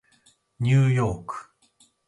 [0.59, 1.51] ニューヨーク